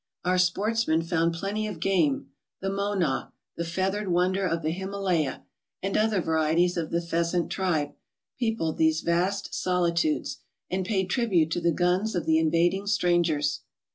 [0.25, 5.43] Our sportsmen found plenty of game: the monah, the feathered wonder of the Himalaya,
[5.83, 7.93] and other varieties of the pheasant tribe,
[8.39, 10.39] peopled these vast solitudes,
[10.71, 13.59] and paid tribute to the guns of the invading strangers.